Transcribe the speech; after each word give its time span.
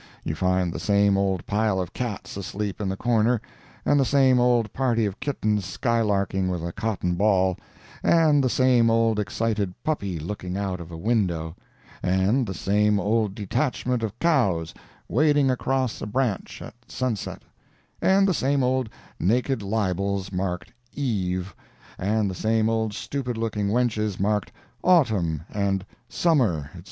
You 0.23 0.33
find 0.33 0.73
the 0.73 0.79
same 0.79 1.15
old 1.15 1.45
pile 1.45 1.79
of 1.79 1.93
cats 1.93 2.35
asleep 2.35 2.81
in 2.81 2.89
the 2.89 2.97
corner; 2.97 3.39
and 3.85 3.99
the 3.99 4.03
same 4.03 4.39
old 4.39 4.73
party 4.73 5.05
of 5.05 5.19
kittens 5.19 5.63
skylarking 5.63 6.49
with 6.49 6.65
a 6.65 6.71
cotton 6.71 7.13
ball; 7.13 7.55
and 8.01 8.43
the 8.43 8.49
same 8.49 8.89
old 8.89 9.19
excited 9.19 9.75
puppy 9.83 10.17
looking 10.17 10.57
out 10.57 10.81
of 10.81 10.89
a 10.89 10.97
window; 10.97 11.55
and 12.01 12.47
the 12.47 12.53
same 12.55 12.99
old 12.99 13.35
detachment 13.35 14.01
of 14.01 14.17
cows 14.17 14.73
wading 15.07 15.51
across 15.51 16.01
a 16.01 16.07
branch 16.07 16.63
at 16.63 16.73
sunset; 16.87 17.43
and 18.01 18.27
the 18.27 18.33
same 18.33 18.63
old 18.63 18.89
naked 19.19 19.61
libels 19.61 20.31
marked 20.31 20.73
"Eve;" 20.95 21.55
and 21.99 22.27
the 22.27 22.33
same 22.33 22.69
old 22.69 22.91
stupid 22.91 23.37
looking 23.37 23.67
wenches 23.69 24.19
marked 24.19 24.51
"Autumn," 24.83 25.43
and 25.53 25.85
"Summer," 26.09 26.71
etc. 26.73 26.79